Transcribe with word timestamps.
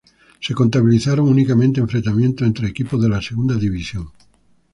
Se 0.39 0.55
contabilizaron 0.55 1.29
únicamente 1.29 1.79
enfrentamientos 1.79 2.47
entre 2.47 2.67
equipos 2.67 2.99
de 3.03 3.09
la 3.09 3.21
Segunda 3.21 3.53
División. 3.53 4.09